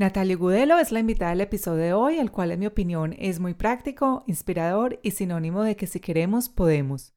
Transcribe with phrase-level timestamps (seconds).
[0.00, 3.38] Natalia Gudelo es la invitada del episodio de hoy, el cual en mi opinión es
[3.38, 7.12] muy práctico, inspirador y sinónimo de que si queremos, podemos.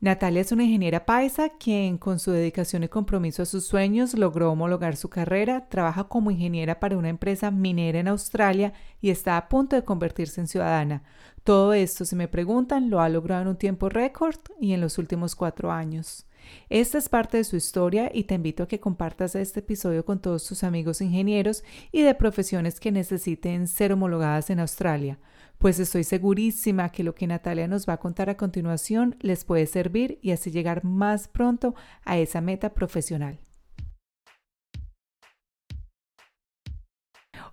[0.00, 4.52] Natalia es una ingeniera paisa quien con su dedicación y compromiso a sus sueños logró
[4.52, 9.48] homologar su carrera, trabaja como ingeniera para una empresa minera en Australia y está a
[9.48, 11.04] punto de convertirse en ciudadana.
[11.42, 14.98] Todo esto, si me preguntan, lo ha logrado en un tiempo récord y en los
[14.98, 16.25] últimos cuatro años.
[16.68, 20.20] Esta es parte de su historia y te invito a que compartas este episodio con
[20.20, 25.18] todos tus amigos ingenieros y de profesiones que necesiten ser homologadas en Australia,
[25.58, 29.66] pues estoy segurísima que lo que Natalia nos va a contar a continuación les puede
[29.66, 31.74] servir y así llegar más pronto
[32.04, 33.38] a esa meta profesional.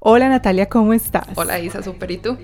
[0.05, 1.29] Hola Natalia, ¿cómo estás?
[1.35, 2.37] Hola Isa, super, ¿y tú?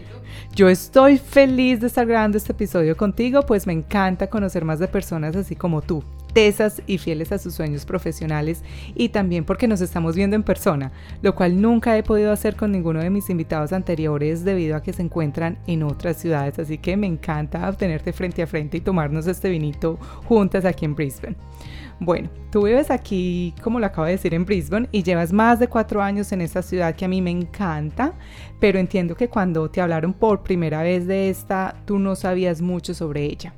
[0.55, 4.87] Yo estoy feliz de estar grabando este episodio contigo, pues me encanta conocer más de
[4.87, 6.01] personas así como tú,
[6.33, 8.63] tesas y fieles a sus sueños profesionales
[8.95, 10.91] y también porque nos estamos viendo en persona,
[11.21, 14.93] lo cual nunca he podido hacer con ninguno de mis invitados anteriores debido a que
[14.93, 19.27] se encuentran en otras ciudades, así que me encanta tenerte frente a frente y tomarnos
[19.27, 21.35] este vinito juntas aquí en Brisbane.
[22.01, 25.67] Bueno, tú vives aquí, como lo acabo de decir, en Brisbane y llevas más de
[25.67, 28.13] cuatro años en esta ciudad que a mí me encanta,
[28.61, 32.93] pero entiendo que cuando te hablaron por primera vez de esta, tú no sabías mucho
[32.93, 33.53] sobre ella.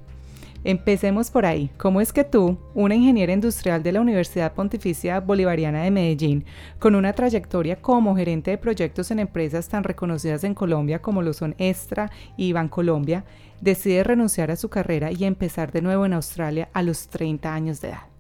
[0.64, 1.72] Empecemos por ahí.
[1.78, 6.46] ¿Cómo es que tú, una ingeniera industrial de la Universidad Pontificia Bolivariana de Medellín,
[6.78, 11.34] con una trayectoria como gerente de proyectos en empresas tan reconocidas en Colombia como lo
[11.34, 13.26] son Extra y Bancolombia,
[13.60, 17.82] decide renunciar a su carrera y empezar de nuevo en Australia a los 30 años
[17.82, 18.12] de edad?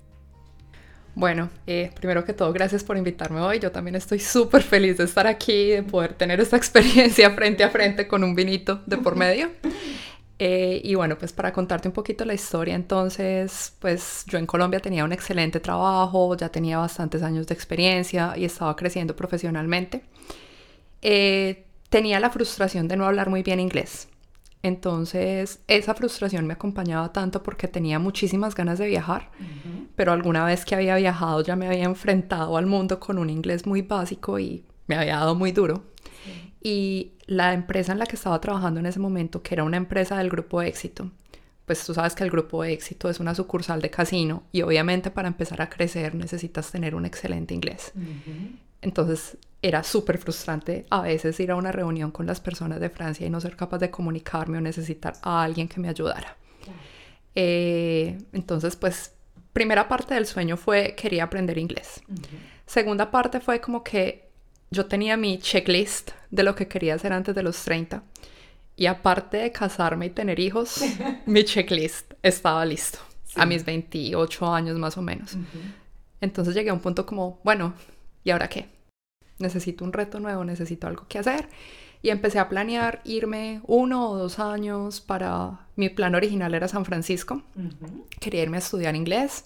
[1.14, 3.60] Bueno, eh, primero que todo, gracias por invitarme hoy.
[3.60, 7.70] Yo también estoy súper feliz de estar aquí, de poder tener esta experiencia frente a
[7.70, 9.50] frente con un vinito de por medio.
[10.44, 14.80] Eh, y bueno, pues para contarte un poquito la historia, entonces, pues yo en Colombia
[14.80, 20.02] tenía un excelente trabajo, ya tenía bastantes años de experiencia y estaba creciendo profesionalmente.
[21.04, 24.08] Eh, tenía la frustración de no hablar muy bien inglés.
[24.64, 29.30] Entonces, esa frustración me acompañaba tanto porque tenía muchísimas ganas de viajar,
[29.96, 33.68] pero alguna vez que había viajado ya me había enfrentado al mundo con un inglés
[33.68, 35.84] muy básico y me había dado muy duro.
[36.64, 40.18] Y la empresa en la que estaba trabajando en ese momento, que era una empresa
[40.18, 41.10] del grupo éxito,
[41.66, 45.28] pues tú sabes que el grupo éxito es una sucursal de casino y obviamente para
[45.28, 47.94] empezar a crecer necesitas tener un excelente inglés.
[48.82, 53.26] Entonces era súper frustrante a veces ir a una reunión con las personas de Francia
[53.26, 56.36] y no ser capaz de comunicarme o necesitar a alguien que me ayudara.
[57.36, 59.14] Eh, entonces, pues,
[59.54, 62.02] primera parte del sueño fue quería aprender inglés.
[62.66, 64.31] Segunda parte fue como que
[64.72, 68.04] yo tenía mi checklist de lo que quería hacer antes de los 30.
[68.78, 70.82] Y aparte de casarme y tener hijos,
[71.26, 73.00] mi checklist estaba listo
[73.36, 75.38] a mis 28 años más o menos.
[76.22, 77.74] Entonces llegué a un punto como, bueno,
[78.24, 78.68] ¿y ahora qué?
[79.40, 81.50] Necesito un reto nuevo, necesito algo que hacer.
[82.02, 85.68] Y empecé a planear irme uno o dos años para...
[85.76, 87.44] Mi plan original era San Francisco.
[88.20, 89.46] Quería irme a estudiar inglés,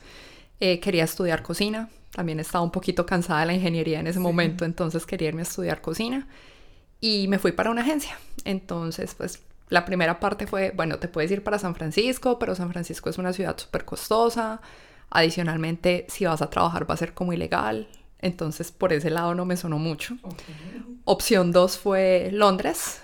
[0.60, 4.66] eh, quería estudiar cocina, también estaba un poquito cansada de la ingeniería en ese momento,
[4.66, 6.28] entonces quería irme a estudiar cocina
[7.02, 8.18] y me fui para una agencia.
[8.46, 12.72] Entonces, pues la primera parte fue, bueno, te puedes ir para San Francisco, pero San
[12.72, 14.62] Francisco es una ciudad súper costosa.
[15.10, 17.88] Adicionalmente, si vas a trabajar va a ser como ilegal.
[18.20, 20.18] Entonces, por ese lado no me sonó mucho.
[21.04, 23.02] Opción dos fue Londres.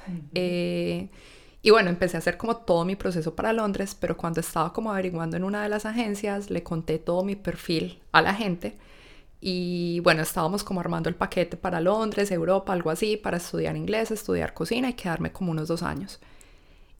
[1.61, 4.91] Y bueno, empecé a hacer como todo mi proceso para Londres, pero cuando estaba como
[4.91, 8.77] averiguando en una de las agencias, le conté todo mi perfil a la gente.
[9.39, 14.11] Y bueno, estábamos como armando el paquete para Londres, Europa, algo así, para estudiar inglés,
[14.11, 16.19] estudiar cocina y quedarme como unos dos años.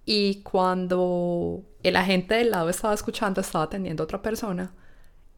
[0.05, 4.73] Y cuando el agente del lado estaba escuchando, estaba atendiendo a otra persona,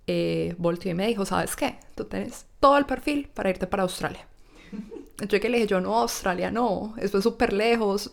[0.08, 1.78] eh, volteó y me dijo, ¿sabes qué?
[1.96, 4.28] Tú tienes todo el perfil para irte para Australia.
[4.72, 8.12] Entonces que le dije, yo no, Australia no, eso es súper lejos,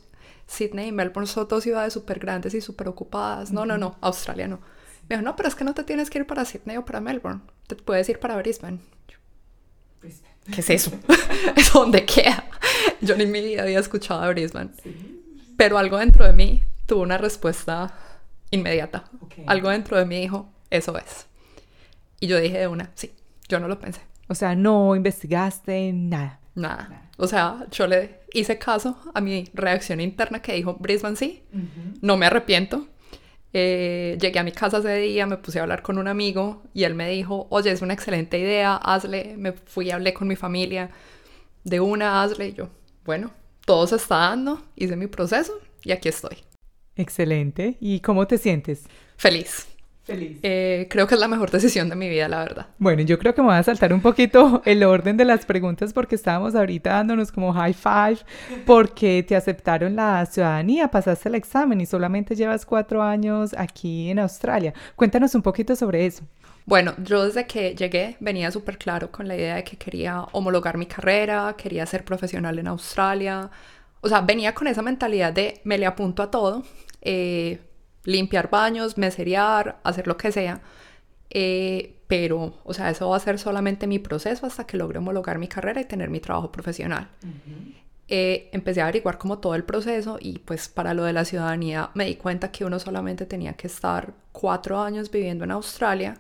[0.50, 3.52] Sydney y Melbourne son dos ciudades súper grandes y súper ocupadas.
[3.52, 4.58] No, no, no, Australia no.
[5.08, 7.00] Me dijo, no, pero es que no te tienes que ir para Sydney o para
[7.00, 7.40] Melbourne.
[7.68, 8.80] Te puedes ir para Brisbane.
[10.52, 10.90] ¿Qué es eso?
[11.56, 12.44] ¿Es donde queda?
[13.00, 14.70] Yo ni mi vida había escuchado a Brisbane.
[15.56, 17.94] Pero algo dentro de mí tuvo una respuesta
[18.50, 19.04] inmediata.
[19.46, 21.26] Algo dentro de mí dijo, eso es.
[22.18, 23.12] Y yo dije de una, sí,
[23.48, 24.00] yo no lo pensé.
[24.26, 26.39] O sea, no investigaste nada.
[26.54, 27.10] Nada.
[27.16, 31.42] O sea, yo le hice caso a mi reacción interna que dijo, Brisbane sí,
[32.00, 32.88] no me arrepiento.
[33.52, 36.84] Eh, llegué a mi casa ese día, me puse a hablar con un amigo y
[36.84, 39.34] él me dijo, oye, es una excelente idea, hazle.
[39.36, 40.90] Me fui y hablé con mi familia
[41.64, 42.48] de una, hazle.
[42.48, 42.68] Y yo,
[43.04, 43.32] bueno,
[43.64, 46.38] todo se está dando, hice mi proceso y aquí estoy.
[46.96, 47.76] Excelente.
[47.80, 48.84] ¿Y cómo te sientes?
[49.16, 49.69] Feliz.
[50.10, 52.66] Eh, creo que es la mejor decisión de mi vida, la verdad.
[52.78, 55.92] Bueno, yo creo que me voy a saltar un poquito el orden de las preguntas
[55.92, 58.18] porque estábamos ahorita dándonos como high five
[58.66, 64.18] porque te aceptaron la ciudadanía, pasaste el examen y solamente llevas cuatro años aquí en
[64.18, 64.74] Australia.
[64.96, 66.24] Cuéntanos un poquito sobre eso.
[66.66, 70.76] Bueno, yo desde que llegué venía súper claro con la idea de que quería homologar
[70.78, 73.50] mi carrera, quería ser profesional en Australia.
[74.00, 76.62] O sea, venía con esa mentalidad de me le apunto a todo.
[77.02, 77.58] Eh,
[78.04, 80.60] limpiar baños, meserear, hacer lo que sea.
[81.30, 85.38] Eh, pero, o sea, eso va a ser solamente mi proceso hasta que logre homologar
[85.38, 87.08] mi carrera y tener mi trabajo profesional.
[88.08, 91.90] Eh, empecé a averiguar como todo el proceso y pues para lo de la ciudadanía
[91.94, 96.16] me di cuenta que uno solamente tenía que estar cuatro años viviendo en Australia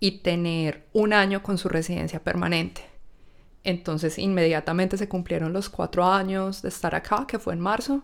[0.00, 2.82] y tener un año con su residencia permanente.
[3.62, 8.02] Entonces inmediatamente se cumplieron los cuatro años de estar acá, que fue en marzo,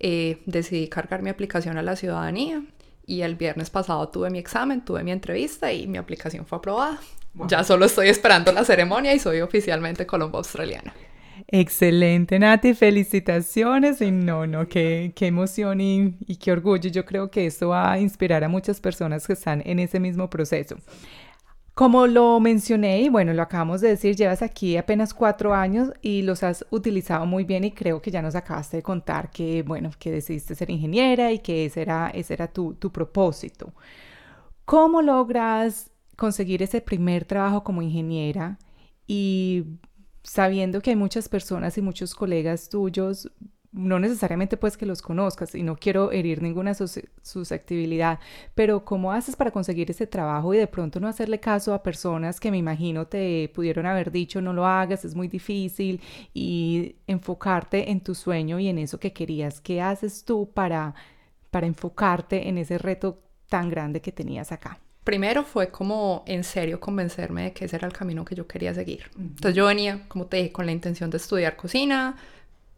[0.00, 2.62] eh, decidí cargar mi aplicación a la ciudadanía
[3.06, 6.98] y el viernes pasado tuve mi examen, tuve mi entrevista y mi aplicación fue aprobada.
[7.48, 10.92] Ya solo estoy esperando la ceremonia y soy oficialmente colombo australiana.
[11.48, 16.88] Excelente, Nati, felicitaciones y no, no, qué, qué emoción y, y qué orgullo.
[16.90, 20.30] Yo creo que esto va a inspirar a muchas personas que están en ese mismo
[20.30, 20.76] proceso.
[21.74, 26.22] Como lo mencioné y bueno, lo acabamos de decir, llevas aquí apenas cuatro años y
[26.22, 29.90] los has utilizado muy bien y creo que ya nos acabaste de contar que, bueno,
[29.98, 33.72] que decidiste ser ingeniera y que ese era, ese era tu, tu propósito.
[34.64, 38.58] ¿Cómo logras conseguir ese primer trabajo como ingeniera
[39.06, 39.64] y
[40.22, 43.30] sabiendo que hay muchas personas y muchos colegas tuyos
[43.72, 48.18] no necesariamente pues que los conozcas y no quiero herir ninguna susceptibilidad,
[48.54, 52.40] pero ¿cómo haces para conseguir ese trabajo y de pronto no hacerle caso a personas
[52.40, 56.00] que me imagino te pudieron haber dicho no lo hagas, es muy difícil
[56.34, 59.60] y enfocarte en tu sueño y en eso que querías?
[59.60, 60.94] ¿Qué haces tú para,
[61.50, 64.80] para enfocarte en ese reto tan grande que tenías acá?
[65.04, 68.74] Primero fue como en serio convencerme de que ese era el camino que yo quería
[68.74, 69.10] seguir.
[69.16, 72.16] Entonces yo venía, como te dije, con la intención de estudiar cocina,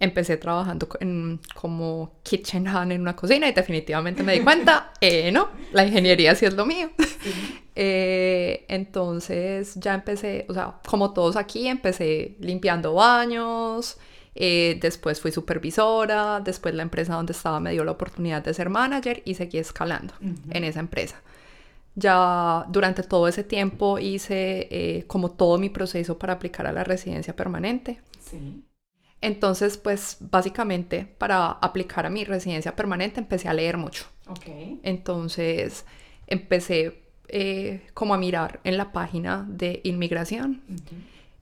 [0.02, 5.30] empecé trabajando en, como kitchen hand en una cocina y definitivamente me di cuenta, eh,
[5.30, 6.90] no, la ingeniería sí es lo mío.
[7.74, 13.96] Eh, entonces ya empecé, o sea, como todos aquí, empecé limpiando baños,
[14.34, 18.68] eh, después fui supervisora, después la empresa donde estaba me dio la oportunidad de ser
[18.68, 21.22] manager y seguí escalando en esa empresa.
[21.94, 27.34] Ya durante todo ese tiempo hice como todo mi proceso para aplicar a la residencia
[27.34, 28.02] permanente.
[28.20, 28.62] Sí.
[29.22, 34.04] Entonces, pues básicamente para aplicar a mi residencia permanente empecé a leer mucho.
[34.26, 34.80] Okay.
[34.82, 35.84] Entonces
[36.26, 40.60] empecé eh, como a mirar en la página de inmigración.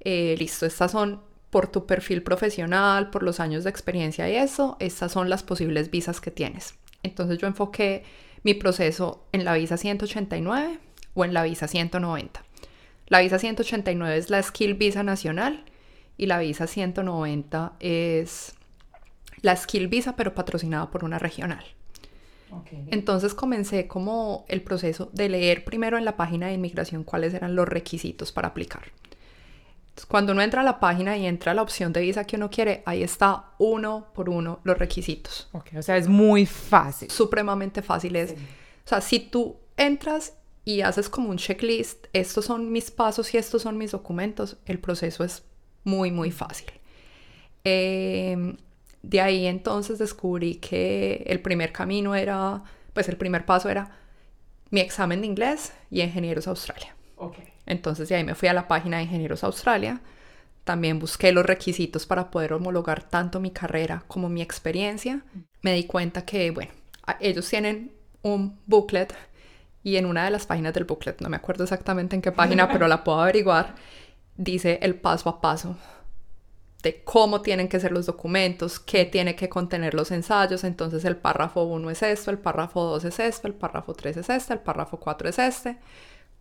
[0.00, 4.76] Eh, listo, estas son por tu perfil profesional, por los años de experiencia y eso,
[4.78, 6.74] estas son las posibles visas que tienes.
[7.02, 8.04] Entonces yo enfoqué
[8.42, 10.78] mi proceso en la visa 189
[11.14, 12.44] o en la visa 190.
[13.06, 15.64] La visa 189 es la Skill Visa Nacional
[16.20, 18.52] y la visa 190 es
[19.40, 21.64] la Skill Visa, pero patrocinada por una regional.
[22.88, 27.56] Entonces comencé como el proceso de leer primero en la página de inmigración cuáles eran
[27.56, 28.92] los requisitos para aplicar.
[30.08, 32.50] cuando uno entra a la página y entra a la opción de visa que uno
[32.50, 35.48] quiere, ahí está uno por uno los requisitos.
[35.54, 37.10] o sea, es muy fácil.
[37.10, 38.32] Supremamente fácil es.
[38.32, 40.34] O sea, si tú entras
[40.66, 44.80] y haces como un checklist, estos son mis pasos y estos son mis documentos, el
[44.80, 45.44] proceso es
[45.90, 46.70] muy, muy fácil.
[47.64, 48.56] Em,
[49.02, 53.90] de ahí entonces descubrí que el primer camino era, pues el primer paso era
[54.70, 56.94] mi examen de inglés y Ingenieros Australia.
[57.66, 60.00] Entonces de ahí me fui a la página de Ingenieros Australia.
[60.64, 65.22] También busqué los requisitos para poder homologar tanto mi carrera como mi experiencia.
[65.62, 66.72] Me di cuenta que, bueno,
[67.20, 67.92] ellos tienen
[68.22, 69.14] un booklet
[69.82, 72.68] y en una de las páginas del booklet, no me acuerdo exactamente en qué página,
[72.72, 73.74] pero la puedo averiguar,
[74.40, 75.76] dice el paso a paso
[76.82, 80.64] de cómo tienen que ser los documentos, qué tiene que contener los ensayos.
[80.64, 84.30] Entonces el párrafo 1 es esto, el párrafo 2 es esto, el párrafo 3 es
[84.30, 85.78] este, el párrafo 4 es este.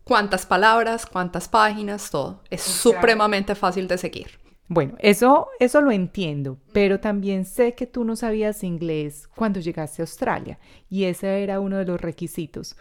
[0.06, 2.42] Cuántas palabras, cuántas páginas, todo.
[2.50, 4.40] Es supremamente fácil de seguir.
[4.68, 10.02] Bueno, eso, eso lo entiendo, pero también sé que tú no sabías inglés cuando llegaste
[10.02, 12.78] a Australia y ese era uno de los requisitos.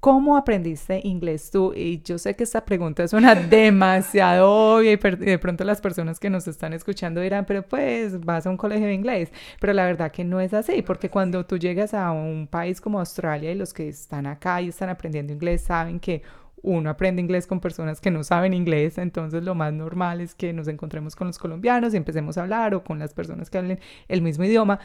[0.00, 1.74] ¿Cómo aprendiste inglés tú?
[1.76, 6.30] Y yo sé que esta pregunta suena demasiado obvia y de pronto las personas que
[6.30, 9.30] nos están escuchando dirán, pero pues vas a un colegio de inglés.
[9.60, 12.98] Pero la verdad que no es así, porque cuando tú llegas a un país como
[12.98, 16.22] Australia y los que están acá y están aprendiendo inglés saben que
[16.62, 20.54] uno aprende inglés con personas que no saben inglés, entonces lo más normal es que
[20.54, 23.80] nos encontremos con los colombianos y empecemos a hablar o con las personas que hablen
[24.08, 24.80] el mismo idioma.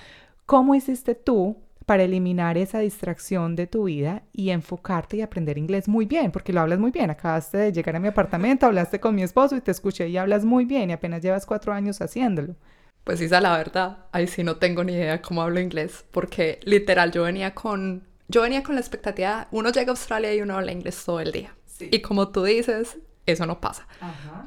[0.46, 5.88] ¿Cómo hiciste tú para eliminar esa distracción de tu vida y enfocarte y aprender inglés
[5.88, 6.32] muy bien?
[6.32, 7.10] Porque lo hablas muy bien.
[7.10, 10.46] Acabaste de llegar a mi apartamento, hablaste con mi esposo y te escuché y hablas
[10.46, 12.56] muy bien y apenas llevas cuatro años haciéndolo.
[13.04, 17.12] Pues Isa, la verdad, ahí sí no tengo ni idea cómo hablo inglés, porque literal
[17.12, 20.72] yo venía con, yo venía con la expectativa, uno llega a Australia y uno habla
[20.72, 21.56] inglés todo el día.
[21.80, 23.88] Y como tú dices, eso no pasa.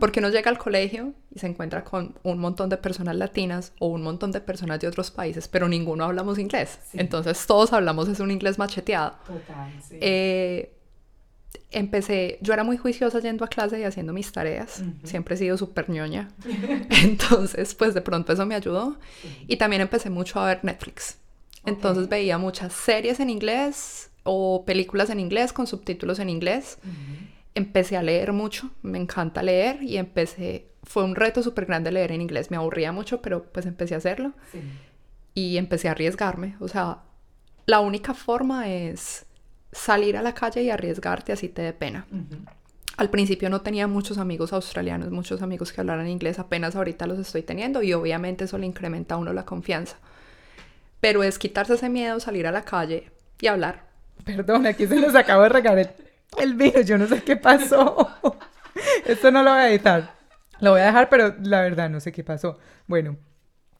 [0.00, 3.88] Porque uno llega al colegio y se encuentra con un montón de personas latinas o
[3.88, 6.78] un montón de personas de otros países, pero ninguno hablamos inglés.
[6.92, 9.16] Entonces todos hablamos es un inglés macheteado.
[9.26, 9.98] Total, sí.
[10.00, 10.74] Eh,
[11.70, 14.82] empecé, yo era muy juiciosa yendo a clase y haciendo mis tareas.
[15.02, 16.28] Siempre he sido súper ñoña.
[17.02, 18.98] Entonces, pues de pronto eso me ayudó.
[19.46, 21.18] Y también empecé mucho a ver Netflix.
[21.64, 26.78] Entonces veía muchas series en inglés, o películas en inglés con subtítulos en inglés.
[27.58, 32.12] Empecé a leer mucho, me encanta leer y empecé, fue un reto súper grande leer
[32.12, 34.32] en inglés, me aburría mucho, pero pues empecé a hacerlo
[35.34, 36.98] y empecé a arriesgarme, o sea,
[37.66, 39.26] la única forma es
[39.72, 42.06] salir a la calle y arriesgarte así te dé pena.
[42.96, 47.18] Al principio no tenía muchos amigos australianos, muchos amigos que hablaran inglés, apenas ahorita los
[47.18, 49.96] estoy teniendo y obviamente eso le incrementa a uno la confianza.
[51.00, 53.10] Pero es quitarse ese miedo, salir a la calle
[53.40, 53.88] y hablar.
[54.24, 56.80] Perdón, aquí se nos acabó de regar el, vino.
[56.80, 58.08] Yo no sé qué pasó.
[59.06, 60.14] Esto no lo voy a editar.
[60.60, 62.58] Lo voy a dejar, pero la verdad no sé qué pasó.
[62.86, 63.16] Bueno,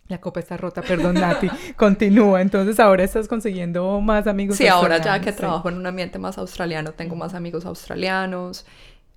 [0.09, 1.49] la copa está rota, perdón, Nati.
[1.77, 2.41] Continúa.
[2.41, 4.57] Entonces, ahora estás consiguiendo más amigos.
[4.57, 8.67] Sí, ahora ya que trabajo en un ambiente más australiano, tengo más amigos australianos.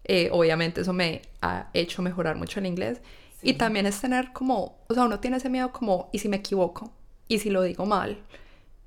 [0.04, 3.02] Eh, obviamente, eso me ha hecho mejorar mucho el inglés.
[3.44, 6.38] Y también es tener como, o sea, uno tiene ese miedo como, ¿y si me
[6.38, 6.92] equivoco?
[7.28, 8.18] ¿Y si lo digo mal?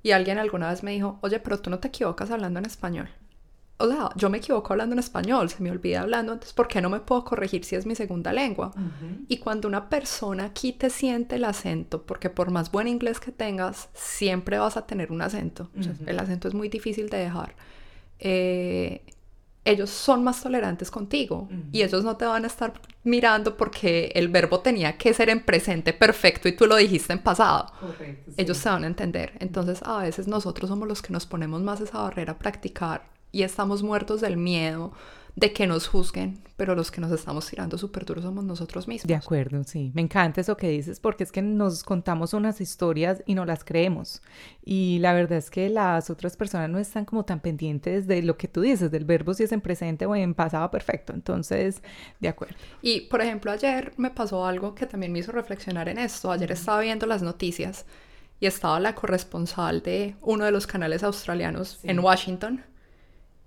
[0.01, 3.09] Y alguien alguna vez me dijo, oye, pero tú no te equivocas hablando en español.
[3.77, 6.81] O sea, yo me equivoco hablando en español, se me olvida hablando, entonces ¿por qué
[6.81, 8.71] no me puedo corregir si es mi segunda lengua?
[9.27, 13.33] Y cuando una persona aquí te siente el acento, porque por más buen inglés que
[13.33, 15.69] tengas, siempre vas a tener un acento.
[16.05, 17.55] el acento es muy difícil de dejar.
[18.19, 19.01] Eh,
[19.65, 22.71] ellos son más tolerantes contigo y ellos no te van a estar
[23.03, 27.19] mirando porque el verbo tenía que ser en presente perfecto y tú lo dijiste en
[27.19, 27.73] pasado.
[28.37, 29.33] Ellos se van a entender.
[29.39, 33.43] Entonces a veces nosotros somos los que nos ponemos más esa barrera a practicar y
[33.43, 34.93] estamos muertos del miedo
[35.35, 39.09] de que nos juzguen, pero los que nos estamos tirando súper duro somos nosotros mismos.
[39.09, 39.91] De acuerdo, sí.
[39.93, 43.65] Me encanta eso que dices porque es que nos contamos unas historias y no las
[43.65, 44.21] creemos.
[44.63, 48.37] Y la verdad es que las otras personas no están como tan pendientes de lo
[48.37, 51.11] que tú dices, del verbo si es en presente o en pasado perfecto.
[51.11, 51.83] Entonces,
[52.21, 52.55] de acuerdo.
[52.81, 56.31] Y, por ejemplo, ayer me pasó algo que también me hizo reflexionar en esto.
[56.31, 57.85] Ayer estaba viendo las noticias
[58.39, 62.63] y estaba la corresponsal de uno de los canales australianos en Washington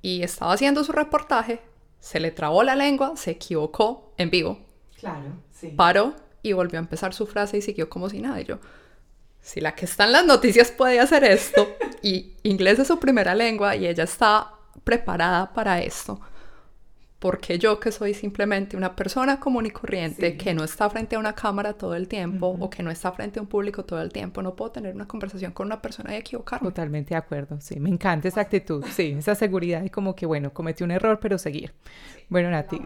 [0.02, 1.60] y estaba haciendo su reportaje
[2.00, 4.58] se le trabó la lengua, se equivocó en vivo.
[4.98, 5.68] Claro, sí.
[5.68, 8.40] Paró y volvió a empezar su frase y siguió como si nada.
[8.40, 8.58] Y yo,
[9.40, 11.68] si la que está en las noticias puede hacer esto
[12.02, 16.20] y inglés es su primera lengua y ella está preparada para esto,
[17.18, 21.18] porque yo que soy simplemente una persona común y corriente que no está frente a
[21.18, 24.12] una cámara todo el tiempo o que no está frente a un público todo el
[24.12, 26.68] tiempo, no puedo tener una conversación con una persona y equivocarme.
[26.68, 30.52] Totalmente de acuerdo, sí, me encanta esa actitud, sí, esa seguridad y como que bueno,
[30.52, 31.72] cometí un error pero seguir.
[32.28, 32.80] Bueno, Nati,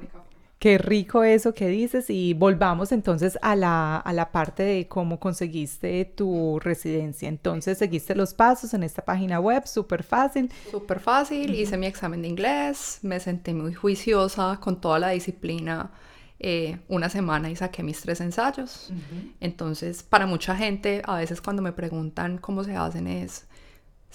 [0.63, 5.19] Qué rico eso que dices y volvamos entonces a la, a la parte de cómo
[5.19, 7.29] conseguiste tu residencia.
[7.29, 10.53] Entonces seguiste los pasos en esta página web, súper fácil.
[10.71, 15.91] Súper fácil, hice mi examen de inglés, me sentí muy juiciosa con toda la disciplina.
[16.39, 18.93] Eh, una semana y saqué mis tres ensayos.
[19.41, 23.49] Entonces, para mucha gente, a veces cuando me preguntan cómo se hacen es,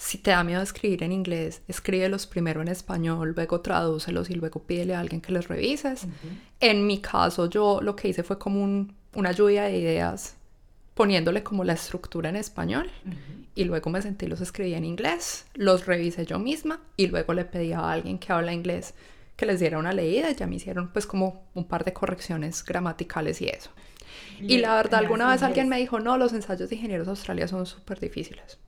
[0.00, 4.62] si te da miedo escribir en inglés, escríbelos primero en español, luego tradúcelos y luego
[4.62, 6.06] pídele a alguien que los revises.
[6.60, 10.36] En mi caso, yo lo que hice fue como una lluvia de ideas,
[10.94, 12.88] poniéndole como la estructura en español
[13.56, 17.44] y luego me sentí los escribí en inglés, los revisé yo misma y luego le
[17.44, 18.94] pedí a alguien que habla inglés
[19.34, 23.40] que les diera una leída, ya me hicieron pues como un par de correcciones gramaticales
[23.40, 23.70] y eso.
[24.40, 27.66] Y, la verdad, alguna vez alguien me dijo, no, los ensayos de ingenieros australianos son
[27.66, 28.58] súper difíciles.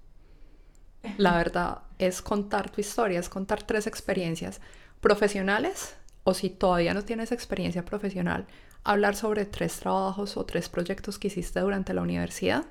[1.16, 4.60] La verdad es contar tu historia, es contar tres experiencias
[5.00, 8.46] profesionales, o si todavía no tienes experiencia profesional,
[8.84, 12.64] hablar sobre tres trabajos o tres proyectos que hiciste durante la universidad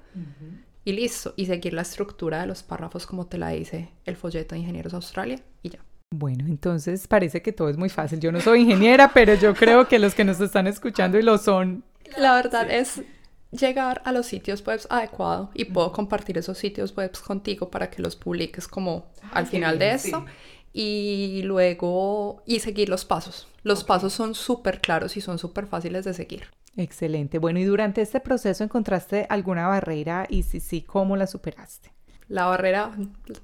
[0.85, 4.55] y listo, y seguir la estructura de los párrafos como te la dice el folleto
[4.55, 5.79] de Ingenieros Australia y ya.
[6.11, 8.19] Bueno, entonces parece que todo es muy fácil.
[8.19, 11.37] Yo no soy ingeniera, pero yo creo que los que nos están escuchando y lo
[11.37, 11.83] son.
[12.17, 13.03] La verdad es
[13.51, 18.01] llegar a los sitios web adecuados y puedo compartir esos sitios web contigo para que
[18.01, 20.25] los publiques como al final de esto
[20.73, 23.47] y luego y seguir los pasos.
[23.63, 26.47] Los pasos son súper claros y son súper fáciles de seguir.
[26.77, 27.39] Excelente.
[27.39, 31.91] Bueno, ¿y durante este proceso encontraste alguna barrera y si sí, cómo la superaste?
[32.29, 32.91] La barrera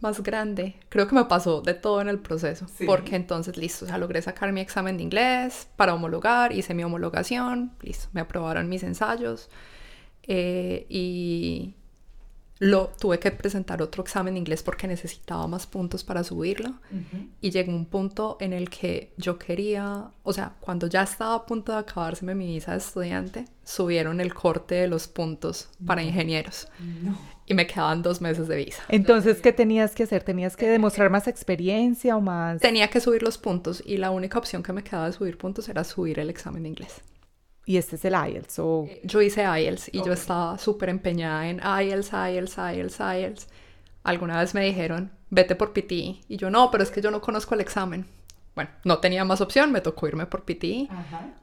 [0.01, 3.87] más grande, creo que me pasó de todo en el proceso, porque entonces, listo, o
[3.87, 8.69] sea, logré sacar mi examen de inglés para homologar, hice mi homologación, listo, me aprobaron
[8.69, 9.49] mis ensayos
[10.27, 11.75] eh, y,
[12.59, 16.73] lo tuve que presentar otro examen de inglés porque necesitaba más puntos para subirlo
[17.41, 21.45] y llegó un punto en el que yo quería, o sea, cuando ya estaba a
[21.45, 26.69] punto de acabárseme mi visa de estudiante, subieron el corte de los puntos para ingenieros
[27.45, 28.83] y me quedaban dos meses de visa.
[28.87, 30.23] Entonces, ¿qué tenías que hacer?
[30.23, 32.61] ¿Tenías que demostrar más experiencia o más?
[32.61, 35.67] Tenía que subir los puntos y la única opción que me quedaba de subir puntos
[35.67, 37.01] era subir el examen de inglés.
[37.65, 38.59] Y este es el IELTS.
[38.59, 38.85] O...
[38.89, 43.47] Eh, yo hice IELTS y yo estaba súper empeñada en IELTS, IELTS, IELTS, IELTS.
[44.03, 45.95] Alguna vez me dijeron, vete por PT.
[46.27, 48.05] Y yo, no, pero es que yo no conozco el examen.
[48.55, 50.87] Bueno, no tenía más opción, me tocó irme por PT.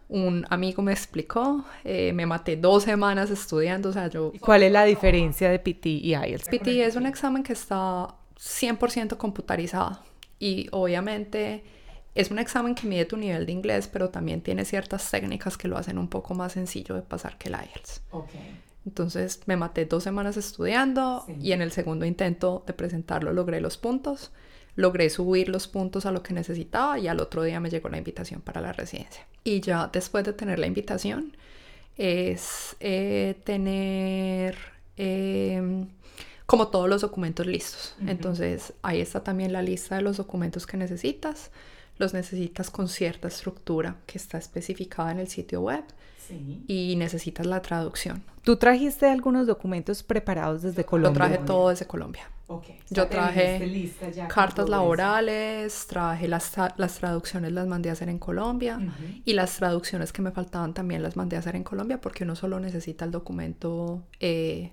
[0.09, 4.33] Un amigo me explicó, eh, me maté dos semanas estudiando, o sea, yo...
[4.41, 6.49] ¿Cuál es la diferencia de PT y IELTS?
[6.49, 9.99] PT es un examen que está 100% computarizado
[10.39, 11.63] y obviamente
[12.15, 15.69] es un examen que mide tu nivel de inglés, pero también tiene ciertas técnicas que
[15.69, 18.03] lo hacen un poco más sencillo de pasar que el IELTS.
[18.85, 23.79] Entonces me maté dos semanas estudiando y en el segundo intento de presentarlo logré los
[23.79, 24.33] puntos,
[24.75, 27.99] logré subir los puntos a lo que necesitaba y al otro día me llegó la
[27.99, 29.27] invitación para la residencia.
[29.45, 31.37] Y ya después de tener la invitación
[31.97, 34.57] es eh, tener
[34.97, 35.89] em,
[36.45, 37.95] como todos los documentos listos.
[38.07, 41.51] Entonces ahí está también la lista de los documentos que necesitas
[41.99, 45.85] los necesitas con cierta estructura que está especificada en el sitio web
[46.67, 48.23] y necesitas la traducción.
[48.43, 51.11] ¿Tú trajiste algunos documentos preparados desde Colombia?
[51.11, 52.31] Lo traje todo desde Colombia.
[52.91, 53.93] Yo traje
[54.29, 58.79] cartas laborales, traje las, las, traducciones, las mandé a hacer en Colombia
[59.25, 62.37] y las traducciones que me faltaban también las mandé a hacer en Colombia porque uno
[62.37, 64.73] solo necesita el documento eh,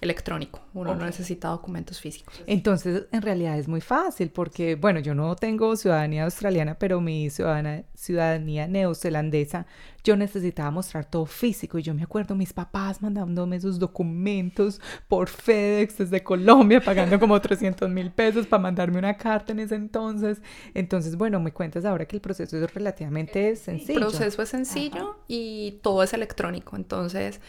[0.00, 2.34] electrónico, uno no necesita documentos físicos.
[2.46, 7.30] Entonces, en realidad es muy fácil porque, bueno, yo no tengo ciudadanía australiana, pero mi
[7.30, 9.66] ciudadanía, ciudadanía neozelandesa,
[10.02, 15.28] yo necesitaba mostrar todo físico y yo me acuerdo mis papás mandándome esos documentos por
[15.28, 20.42] FedEx desde Colombia, pagando como 300 mil pesos para mandarme una carta en ese entonces.
[20.74, 24.00] Entonces, bueno, me cuentas ahora que el proceso es relativamente sencillo.
[24.00, 27.40] El proceso es sencillo y todo es electrónico, entonces,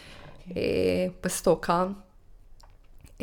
[0.54, 1.96] eh, pues toca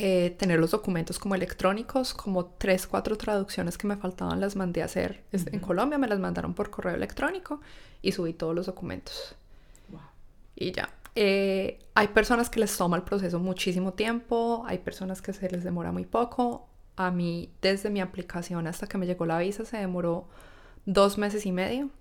[0.03, 4.81] eh, tener los documentos como electrónicos, como tres, cuatro traducciones que me faltaban las mandé
[4.81, 7.61] a hacer en Colombia, me las mandaron por correo electrónico
[8.01, 9.35] y subí todos los documentos.
[10.55, 10.89] Y ya.
[11.13, 15.63] Eh, hay personas que les toma el proceso muchísimo tiempo, hay personas que se les
[15.63, 16.67] demora muy poco.
[16.95, 20.27] A mí, desde mi aplicación hasta que me llegó la visa, se demoró
[20.87, 21.91] dos meses y medio.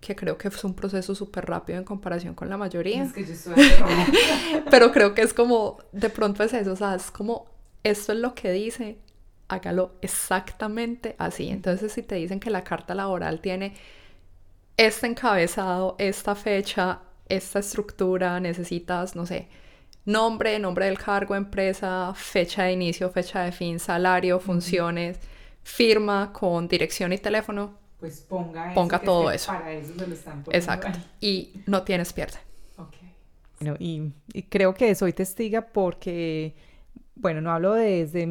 [0.00, 3.02] Que creo que es un proceso súper rápido en comparación con la mayoría.
[3.02, 3.54] Es que yo estoy
[4.70, 7.46] Pero creo que es como, de pronto es eso, o sea, es como,
[7.82, 8.98] esto es lo que dice,
[9.48, 11.48] hágalo exactamente así.
[11.48, 13.74] Entonces, si te dicen que la carta laboral tiene
[14.76, 19.48] este encabezado, esta fecha, esta estructura, necesitas, no sé,
[20.04, 25.18] nombre, nombre del cargo, empresa, fecha de inicio, fecha de fin, salario, funciones,
[25.62, 29.52] firma con dirección y teléfono, pues ponga, ponga todo eso.
[29.52, 30.98] Para eso se lo están poniendo Exacto.
[31.20, 32.38] Y no tienes pierde.
[32.76, 33.14] Okay.
[33.60, 34.10] Bueno, y,
[34.48, 36.56] creo que soy testiga porque,
[37.14, 38.26] bueno, no hablo desde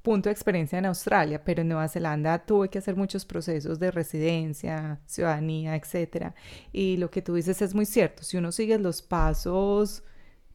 [0.00, 3.90] punto de experiencia en Australia, pero en Nueva Zelanda tuve que hacer muchos procesos de
[3.90, 6.34] residencia, ciudadanía, etcétera.
[6.72, 8.22] Y lo que tú dices es muy cierto.
[8.22, 10.02] Si uno sigue los pasos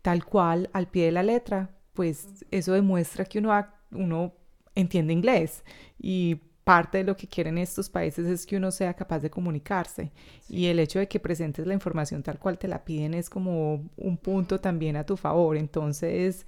[0.02, 4.34] tal cual, al pie de la letra, pues eso demuestra que uno, uno
[4.74, 5.64] entiende inglés.
[6.00, 10.12] Y parte de lo que quieren estos países es que uno sea capaz de comunicarse
[10.50, 13.88] y el hecho de que presentes la información tal cual te la piden es como
[13.96, 15.58] un punto también a tu favor.
[15.58, 16.48] Entonces,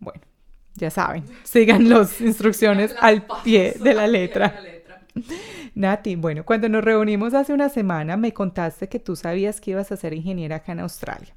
[0.00, 0.22] bueno,
[0.74, 4.58] ya saben, sigan las instrucciones al pie de la letra.
[5.74, 9.92] Nati, bueno, cuando nos reunimos hace una semana me contaste que tú sabías que ibas
[9.92, 11.36] a ser ingeniera acá en Australia.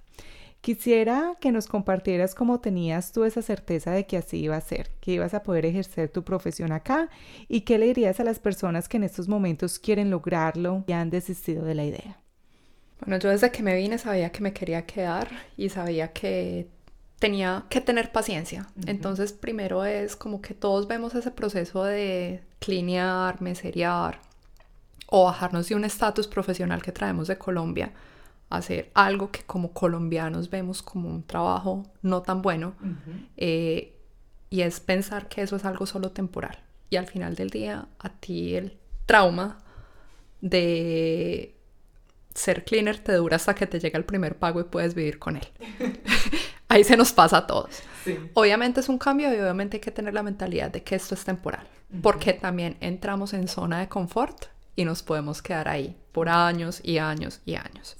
[0.61, 4.91] Quisiera que nos compartieras cómo tenías tú esa certeza de que así iba a ser,
[5.01, 7.09] que ibas a poder ejercer tu profesión acá
[7.47, 11.09] y qué le dirías a las personas que en estos momentos quieren lograrlo y han
[11.09, 12.19] desistido de la idea.
[12.99, 16.67] Bueno, yo desde que me vine sabía que me quería quedar y sabía que
[17.17, 18.67] tenía que tener paciencia.
[18.85, 24.19] Entonces, primero es como que todos vemos ese proceso de clinear, meserear
[25.07, 27.91] o bajarnos de un estatus profesional que traemos de Colombia
[28.51, 32.73] hacer algo que como colombianos vemos como un trabajo no tan bueno
[33.37, 33.97] eh,
[34.49, 36.57] y es pensar que eso es algo solo temporal
[36.89, 39.57] y al final del día a ti el trauma
[40.41, 41.55] de
[42.33, 45.37] ser cleaner te dura hasta que te llega el primer pago y puedes vivir con
[45.37, 45.47] él.
[46.67, 47.81] Ahí se nos pasa a todos.
[48.33, 51.25] Obviamente es un cambio y obviamente hay que tener la mentalidad de que esto es
[51.25, 51.67] temporal,
[52.01, 54.45] porque también entramos en zona de confort
[54.77, 57.97] y nos podemos quedar ahí por años y años y años.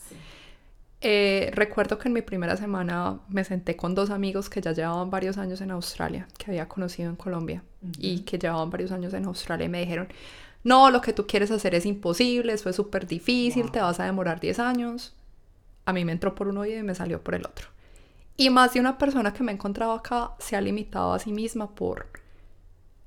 [1.04, 5.10] Eh, recuerdo que en mi primera semana me senté con dos amigos que ya llevaban
[5.10, 7.64] varios años en Australia, que había conocido en Colombia
[7.98, 10.10] y que llevaban varios años en Australia y me dijeron,
[10.64, 14.06] no, lo que tú quieres hacer es imposible, eso es súper difícil, te vas a
[14.06, 15.16] demorar 10 años.
[15.86, 17.68] A mí me entró por un oído y me salió por el otro.
[18.38, 21.32] Y más de una persona que me he encontrado acá se ha limitado a sí
[21.32, 22.08] misma por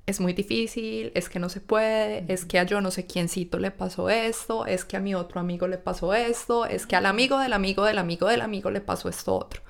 [0.05, 3.57] es muy difícil, es que no se puede, es que a yo no sé quiéncito
[3.57, 7.07] le pasó esto, es que a mi otro amigo le pasó esto, es que al
[7.07, 9.61] amigo del amigo del amigo del amigo le pasó esto otro.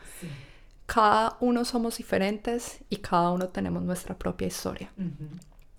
[0.86, 4.92] Cada uno somos diferentes y cada uno tenemos nuestra propia historia.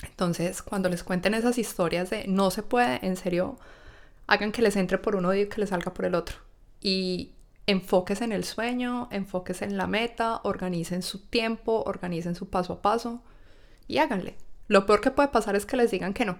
[0.02, 3.58] Entonces, cuando les cuenten esas historias de no se puede, en serio,
[4.26, 6.36] hagan que les entre por uno y que les salga por el otro.
[6.80, 7.32] Y
[7.66, 12.82] enfoques en el sueño, enfoques en la meta, organicen su tiempo, organicen su paso a
[12.82, 13.22] paso
[13.86, 14.36] y háganle.
[14.68, 16.38] Lo peor que puede pasar es que les digan que no.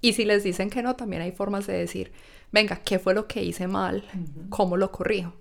[0.00, 2.12] Y si les dicen que no, también hay formas de decir,
[2.50, 4.04] venga, ¿qué fue lo que hice mal?
[4.48, 5.32] ¿Cómo lo corrijo?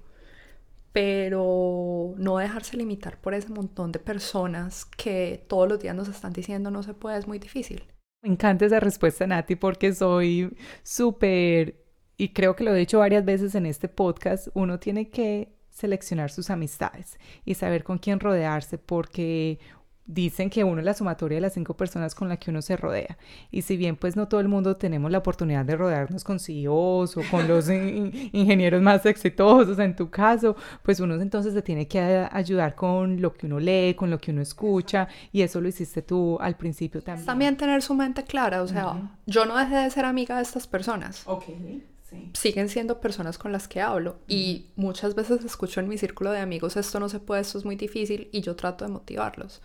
[0.93, 6.33] Pero no dejarse limitar por ese montón de personas que todos los días nos están
[6.33, 7.83] diciendo no se puede, es muy difícil.
[8.23, 11.83] Me encanta esa respuesta, Nati, porque soy súper,
[12.17, 16.29] y creo que lo he dicho varias veces en este podcast, uno tiene que seleccionar
[16.29, 19.57] sus amistades y saber con quién rodearse, porque
[20.05, 22.75] dicen que uno es la sumatoria de las cinco personas con las que uno se
[22.75, 23.17] rodea.
[23.49, 27.17] Y si bien pues no todo el mundo tenemos la oportunidad de rodearnos con CEOs
[27.17, 32.27] o con los ingenieros más exitosos, en tu caso, pues uno entonces se tiene que
[32.31, 36.01] ayudar con lo que uno lee, con lo que uno escucha, y eso lo hiciste
[36.01, 37.25] tú al principio también.
[37.25, 40.67] También tener su mente clara, o sea, yo no dejé de ser amiga de estas
[40.67, 41.23] personas.
[41.25, 41.90] Okay
[42.33, 46.39] siguen siendo personas con las que hablo y muchas veces escucho en mi círculo de
[46.39, 49.61] amigos esto no se puede, esto es muy difícil y yo trato de motivarlos.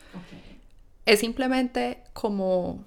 [1.05, 2.85] Es simplemente como,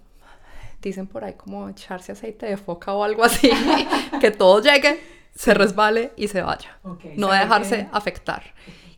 [0.82, 3.50] dicen por ahí, como echarse aceite de foca o algo así,
[4.22, 5.00] que todo llegue,
[5.36, 6.80] se resbale y se vaya.
[7.15, 8.43] no dejarse afectar.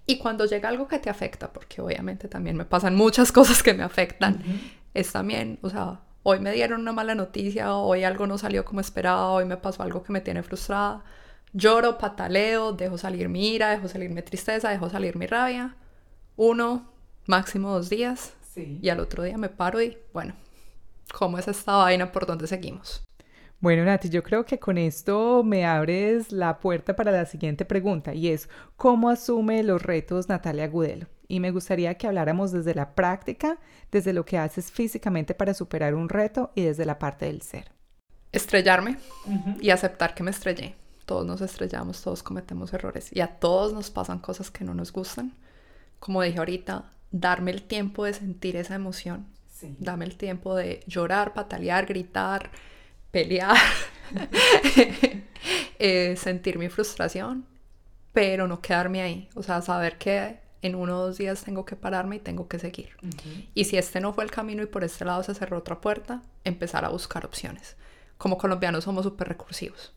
[0.05, 3.73] Y cuando llega algo que te afecta, porque obviamente también me pasan muchas cosas que
[3.73, 4.43] me afectan,
[4.93, 8.81] es también, o sea, hoy me dieron una mala noticia, hoy algo no salió como
[8.81, 11.03] esperaba, hoy me pasó algo que me tiene frustrada.
[11.53, 15.75] Lloro, pataleo, dejo salir mi ira, dejo salir mi tristeza, dejo salir mi rabia.
[16.37, 16.89] Uno,
[17.27, 18.33] máximo dos días.
[18.55, 20.33] Y al otro día me paro y, bueno,
[21.13, 22.11] ¿cómo es esta vaina?
[22.11, 23.03] ¿Por dónde seguimos?
[23.61, 28.13] Bueno, Nati, yo creo que con esto me abres la puerta para la siguiente pregunta
[28.13, 31.07] y es, ¿cómo asume los retos Natalia Gudelo?
[31.31, 33.57] Y me gustaría que habláramos desde la práctica,
[33.89, 37.71] desde lo que haces físicamente para superar un reto y desde la parte del ser.
[38.33, 38.97] Estrellarme
[39.61, 40.75] y aceptar que me estrellé.
[41.05, 44.91] Todos nos estrellamos, todos cometemos errores y a todos nos pasan cosas que no nos
[44.91, 45.33] gustan.
[46.01, 49.25] Como dije ahorita, darme el tiempo de sentir esa emoción.
[49.79, 52.51] Dame el tiempo de llorar, patalear, gritar,
[53.09, 53.55] pelear,
[55.79, 57.45] eh, sentir mi frustración,
[58.11, 59.29] pero no quedarme ahí.
[59.35, 62.59] O sea, saber que en uno o dos días tengo que pararme y tengo que
[62.59, 62.95] seguir.
[63.53, 66.21] Y si este no fue el camino y por este lado se cerró otra puerta,
[66.43, 67.75] empezar a buscar opciones.
[68.17, 69.93] Como colombianos somos súper recursivos.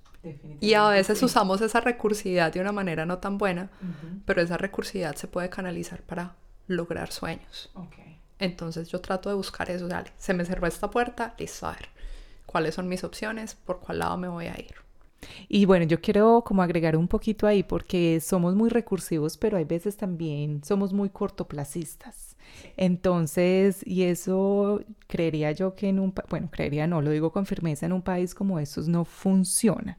[0.60, 3.70] Y a veces usamos esa recursividad de una manera no tan buena,
[4.24, 6.34] pero esa recursividad se puede canalizar para
[6.66, 7.70] lograr sueños.
[8.38, 9.86] Entonces yo trato de buscar eso.
[9.86, 11.88] Dale, se me cerró esta puerta, listo, a ver.
[12.46, 13.54] ¿Cuáles son mis opciones?
[13.54, 14.83] ¿Por cuál lado me voy a ir?
[15.48, 19.64] Y bueno, yo quiero como agregar un poquito ahí porque somos muy recursivos, pero hay
[19.64, 22.36] veces también somos muy cortoplacistas.
[22.76, 27.86] Entonces, y eso creería yo que en un, bueno, creería no, lo digo con firmeza,
[27.86, 29.98] en un país como estos no funciona,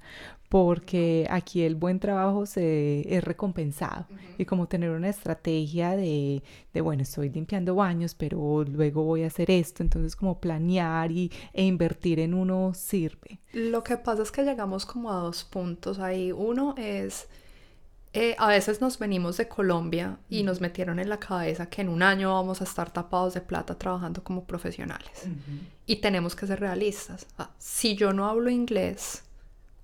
[0.55, 4.05] porque aquí el buen trabajo se es recompensado
[4.37, 9.27] y como tener una estrategia de, de, bueno, estoy limpiando baños, pero luego voy a
[9.27, 13.41] hacer esto, entonces como planear y, e invertir en uno sirve.
[13.51, 16.31] Lo que pasa es que llegamos como a dos puntos ahí.
[16.31, 17.27] Uno es
[18.13, 21.89] eh, a veces nos venimos de Colombia y nos metieron en la cabeza que en
[21.89, 25.27] un año vamos a estar tapados de plata trabajando como profesionales.
[25.85, 27.27] Y tenemos que ser realistas.
[27.37, 29.25] Ah, si yo no hablo inglés,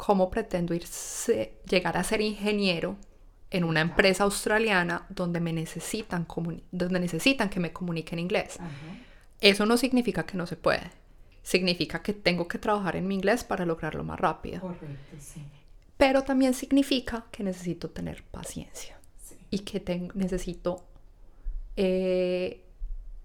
[0.05, 2.97] ¿cómo pretendo irse, llegar a ser ingeniero
[3.49, 6.25] en una empresa australiana donde me necesitan,
[6.71, 8.57] donde necesitan que me comuniquen inglés?
[9.39, 10.89] Eso no significa que no se puede.
[11.43, 14.61] Significa que tengo que trabajar en mi inglés para lograrlo más rápido.
[14.61, 15.41] Correcto, sí
[16.01, 18.97] pero también significa que necesito tener paciencia
[19.51, 20.83] y que necesito
[21.75, 22.65] eh,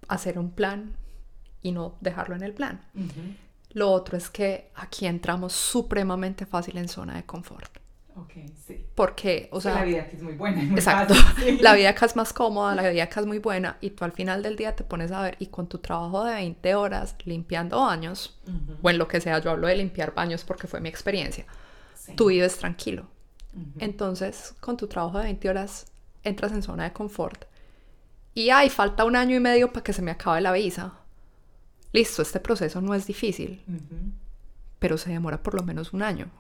[0.09, 0.95] hacer un plan
[1.63, 2.83] y no dejarlo en el plan.
[3.71, 7.79] Lo otro es que aquí entramos supremamente fácil en zona de confort.
[8.15, 8.87] Okay, sí.
[8.95, 9.75] Porque, o sea...
[9.75, 10.63] la vida aquí es muy buena.
[10.63, 11.15] exacto.
[11.61, 14.13] La vida acá es más cómoda, la vida acá es muy buena y tú al
[14.13, 17.79] final del día te pones a ver y con tu trabajo de 20 horas limpiando
[17.83, 18.41] baños,
[18.81, 21.45] o en lo que sea, yo hablo de limpiar baños porque fue mi experiencia
[22.15, 23.07] tú vives tranquilo.
[23.79, 25.87] Entonces, con tu trabajo de 20 horas,
[26.23, 27.47] entras en zona de confort.
[28.35, 30.93] Y ay, falta un año y medio para que se me acabe la visa.
[31.93, 33.63] Listo, este proceso no es difícil,
[34.79, 36.31] pero se demora por lo menos un año.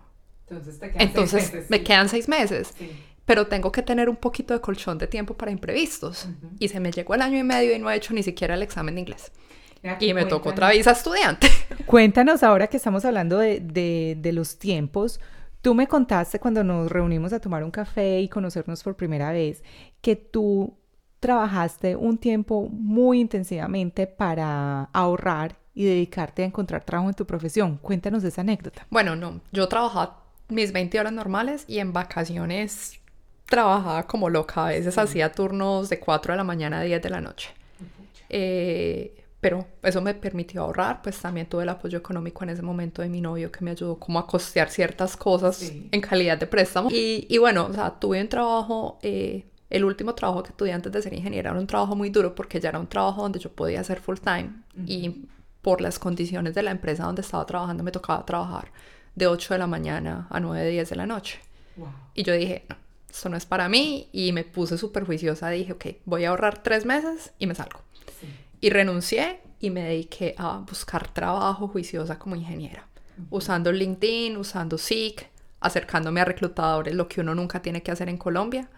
[0.98, 2.74] Entonces, me quedan seis meses.
[3.24, 6.28] Pero tengo que tener un poquito de colchón de tiempo para imprevistos.
[6.58, 8.62] Y se me llegó el año y medio y no he hecho ni siquiera el
[8.62, 9.32] examen de inglés.
[10.00, 11.48] y me tocó otra visa estudiante.
[11.86, 15.20] Cuéntanos ahora que estamos hablando de, de, de los tiempos.
[15.62, 19.64] Tú me contaste cuando nos reunimos a tomar un café y conocernos por primera vez
[20.00, 20.76] que tú
[21.20, 27.78] trabajaste un tiempo muy intensivamente para ahorrar y dedicarte a encontrar trabajo en tu profesión.
[27.78, 28.86] Cuéntanos esa anécdota.
[28.90, 32.98] Bueno, no, yo trabajaba mis 20 horas normales y en vacaciones
[33.46, 34.66] trabajaba como loca.
[34.66, 37.50] A veces hacía turnos de 4 de la mañana a 10 de la noche.
[38.28, 43.02] Eh, pero eso me permitió ahorrar, pues también tuve el apoyo económico en ese momento
[43.02, 46.88] de mi novio que me ayudó como a costear ciertas cosas en calidad de préstamo.
[46.90, 50.92] Y, y, bueno, o sea, tuve un trabajo, eh, el último trabajo que tuve antes
[50.92, 53.50] de ser ingeniera era un trabajo muy duro porque ya era un trabajo donde yo
[53.50, 54.50] podía hacer full time
[54.86, 55.26] y
[55.62, 58.70] por las condiciones de la empresa donde estaba trabajando me tocaba trabajar
[59.16, 61.40] de 8 de la mañana a 9, 10 de la noche.
[62.14, 62.76] Y yo dije, no,
[63.10, 66.62] esto no es para mí y me puse súper juiciosa, dije, ok, voy a ahorrar
[66.62, 67.80] tres meses y me salgo.
[68.60, 72.86] Y renuncié y me dediqué a buscar trabajo juiciosa como ingeniera,
[73.30, 78.18] usando LinkedIn, usando Seek, acercándome a reclutadores, lo que uno nunca tiene que hacer en
[78.18, 78.68] Colombia.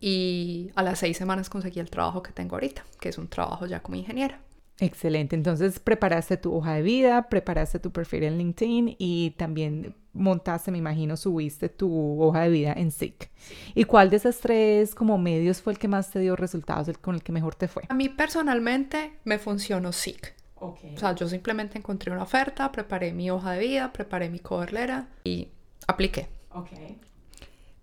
[0.00, 3.66] Y a las seis semanas conseguí el trabajo que tengo ahorita, que es un trabajo
[3.66, 4.40] ya como ingeniera.
[4.80, 5.34] Excelente.
[5.34, 10.78] Entonces preparaste tu hoja de vida, preparaste tu perfil en LinkedIn y también montaste, me
[10.78, 13.30] imagino, subiste tu hoja de vida en SIC.
[13.74, 16.98] ¿Y cuál de esas tres como medios fue el que más te dio resultados, el
[16.98, 17.84] con el que mejor te fue?
[17.88, 20.34] A mí personalmente me funcionó SIC.
[20.60, 20.94] Okay.
[20.96, 25.06] O sea, yo simplemente encontré una oferta, preparé mi hoja de vida, preparé mi cover
[25.22, 25.48] y
[25.88, 26.28] apliqué.
[26.50, 26.98] Okay.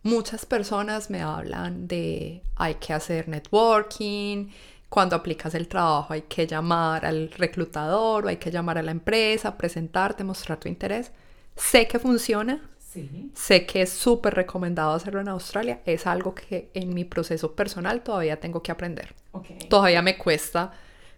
[0.04, 4.50] Muchas personas me hablan de hay que hacer networking,
[4.96, 8.92] cuando aplicas el trabajo hay que llamar al reclutador o hay que llamar a la
[8.92, 11.12] empresa, presentarte, mostrar tu interés.
[11.56, 12.62] Sé que funciona.
[13.34, 15.82] Sé que es súper recomendado hacerlo en Australia.
[15.86, 19.14] Es algo que en mi proceso personal todavía tengo que aprender.
[19.68, 20.72] Todavía me cuesta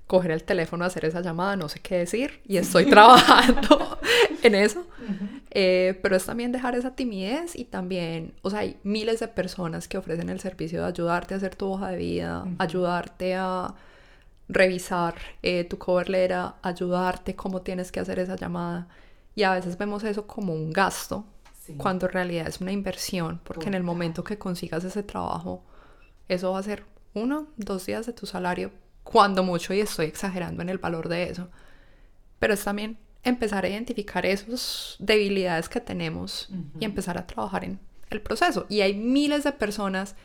[0.07, 3.99] coger el teléfono, hacer esa llamada, no sé qué decir y estoy trabajando
[4.41, 4.87] en eso.
[5.51, 9.87] Eh, pero es también dejar esa timidez y también, o sea, hay miles de personas
[9.87, 13.73] que ofrecen el servicio de ayudarte a hacer tu hoja de vida, ayudarte a
[14.49, 18.87] revisar eh, tu cover letter, ayudarte cómo tienes que hacer esa llamada.
[19.35, 21.25] Y a veces vemos eso como un gasto,
[21.77, 25.63] cuando en realidad es una inversión, porque en el momento que consigas ese trabajo,
[26.29, 28.71] eso va a ser uno, dos días de tu salario,
[29.03, 31.49] cuando mucho, y estoy exagerando en el valor de eso.
[32.39, 37.79] Pero es también empezar a identificar esas debilidades que tenemos y empezar a trabajar en
[38.09, 38.65] el proceso.
[38.69, 40.15] Y hay miles de personas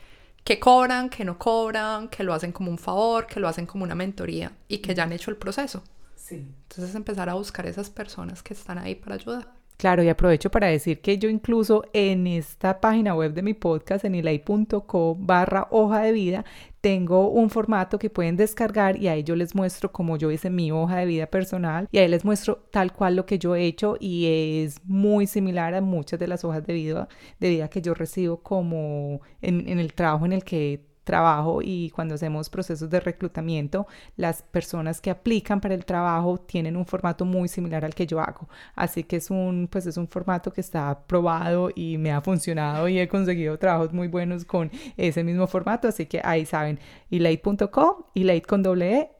[0.43, 3.83] que cobran, que no cobran, que lo hacen como un favor, que lo hacen como
[3.83, 5.83] una mentoría y que ya han hecho el proceso.
[6.31, 9.47] Entonces empezar a buscar esas personas que están ahí para ayudar.
[9.77, 14.05] Claro, y aprovecho para decir que yo incluso en esta página web de mi podcast,
[14.05, 16.45] en ilay.co barra hoja de vida,
[16.83, 20.69] tengo un formato que pueden descargar y ahí yo les muestro cómo yo hice mi
[20.73, 23.95] hoja de vida personal y ahí les muestro tal cual lo que yo he hecho
[24.01, 24.25] y
[24.65, 27.07] es muy similar a muchas de las hojas de vida,
[27.39, 31.89] de vida que yo recibo como en, en el trabajo en el que trabajo y
[31.91, 37.25] cuando hacemos procesos de reclutamiento, las personas que aplican para el trabajo tienen un formato
[37.25, 38.49] muy similar al que yo hago.
[38.75, 42.87] Así que es un, pues es un formato que está probado y me ha funcionado
[42.87, 45.87] y he conseguido trabajos muy buenos con ese mismo formato.
[45.87, 46.79] Así que ahí saben,
[47.11, 49.11] elate.com, elate con doble E,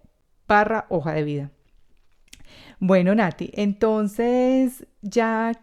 [0.48, 1.52] barra hoja de vida.
[2.80, 5.54] Bueno, Nati, entonces ya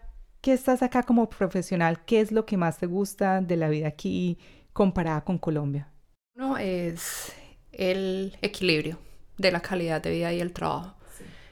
[0.40, 3.88] que estás acá como profesional, ¿qué es lo que más te gusta de la vida
[3.88, 4.38] aquí?
[4.72, 5.88] comparada con Colombia?
[6.36, 7.32] Uno es
[7.72, 8.98] el equilibrio
[9.36, 10.94] de la calidad de vida y el trabajo.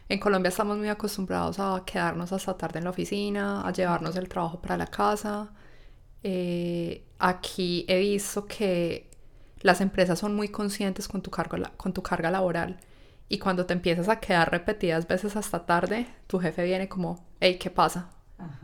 [0.09, 4.29] En Colombia estamos muy acostumbrados a quedarnos hasta tarde en la oficina, a llevarnos el
[4.29, 5.51] trabajo para la casa.
[6.23, 9.11] Eh, aquí he visto que
[9.61, 12.79] las empresas son muy conscientes con tu, carga, con tu carga laboral
[13.29, 17.59] y cuando te empiezas a quedar repetidas veces hasta tarde, tu jefe viene como, hey,
[17.59, 18.11] ¿qué pasa?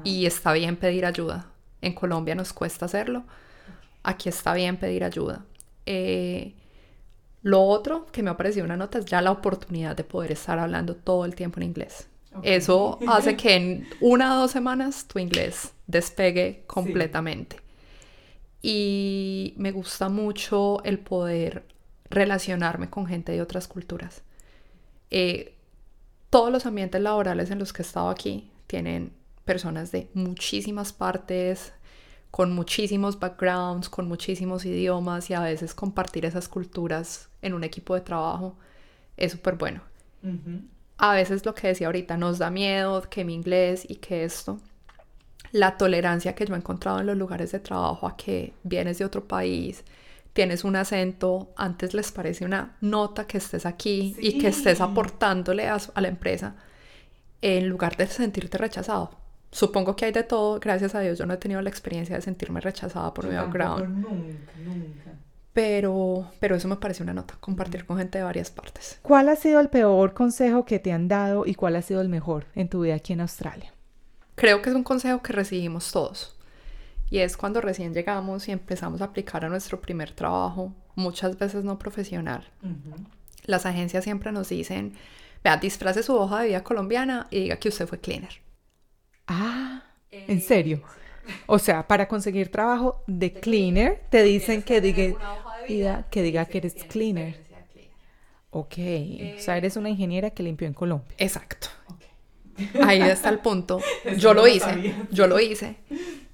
[0.04, 1.50] Y está bien pedir ayuda.
[1.82, 3.24] En Colombia nos cuesta hacerlo.
[4.02, 5.44] Aquí está bien pedir ayuda.
[5.86, 6.54] Eh,
[7.42, 10.58] lo otro que me ha parecido una nota es ya la oportunidad de poder estar
[10.58, 12.08] hablando todo el tiempo en inglés.
[12.42, 17.60] Eso hace que en una o dos semanas tu inglés despegue completamente.
[18.62, 21.66] Y me gusta mucho el poder
[22.08, 24.22] relacionarme con gente de otras culturas.
[25.10, 25.54] Eh,
[26.30, 29.12] todos los ambientes laborales en los que he estado aquí tienen
[29.44, 31.74] personas de muchísimas partes,
[32.34, 37.94] con muchísimos backgrounds, con muchísimos idiomas y a veces compartir esas culturas en un equipo
[37.94, 38.56] de trabajo
[39.16, 39.82] es súper bueno.
[40.98, 44.58] A veces lo que decía ahorita nos da miedo que mi inglés y que esto,
[45.52, 49.04] la tolerancia que yo he encontrado en los lugares de trabajo a que vienes de
[49.04, 49.84] otro país,
[50.32, 55.68] tienes un acento, antes les parece una nota que estés aquí y que estés aportándole
[55.68, 56.56] a, la empresa
[57.42, 59.23] en lugar de sentirte rechazado.
[59.54, 62.22] Supongo que hay de todo, gracias a Dios yo no he tenido la experiencia de
[62.22, 63.88] sentirme rechazada por mi background.
[63.88, 65.12] Nunca, nunca.
[65.52, 68.98] Pero, pero eso me parece una nota, compartir con gente de varias partes.
[69.02, 72.08] ¿Cuál ha sido el peor consejo que te han dado y cuál ha sido el
[72.08, 73.72] mejor en tu vida aquí en Australia?
[74.34, 76.36] Creo que es un consejo que recibimos todos.
[77.08, 81.62] Y es cuando recién llegamos y empezamos a aplicar a nuestro primer trabajo, muchas veces
[81.62, 82.50] no profesional.
[83.44, 84.94] Las agencias siempre nos dicen,
[85.44, 88.42] vea, disfrace su hoja de vida colombiana y diga que usted fue cleaner.
[89.26, 90.82] Ah, ¿en serio?
[91.46, 95.16] O sea, para conseguir trabajo de cleaner, te dicen que diga,
[96.10, 97.42] que diga que eres cleaner.
[98.50, 98.74] Ok,
[99.36, 101.14] o sea, eres una ingeniera que limpió en Colombia.
[101.18, 101.68] Exacto.
[102.82, 103.80] Ahí está el punto.
[104.16, 105.76] Yo lo hice, yo lo hice.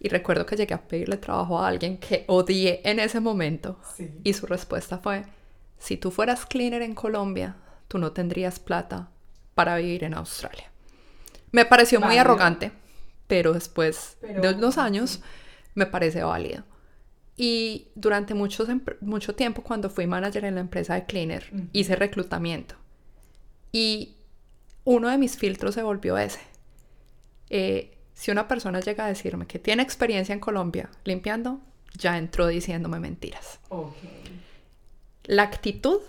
[0.00, 3.79] Y recuerdo que llegué a pedirle trabajo a alguien que odié en ese momento.
[4.22, 5.24] Y su respuesta fue,
[5.79, 7.57] si tú fueras cleaner en Colombia,
[7.88, 9.09] tú no tendrías plata
[9.55, 10.70] para vivir en Australia.
[11.53, 12.72] Me pareció muy arrogante,
[13.30, 15.20] pero después de unos años
[15.76, 16.64] me parece válido.
[17.36, 18.66] Y durante mucho,
[19.00, 22.74] mucho tiempo, cuando fui manager en la empresa de Cleaner, hice reclutamiento.
[23.70, 24.16] Y
[24.82, 26.40] uno de mis filtros se volvió ese.
[27.50, 31.60] Eh, si una persona llega a decirme que tiene experiencia en Colombia limpiando,
[31.96, 33.60] ya entró diciéndome mentiras.
[35.22, 36.00] La actitud,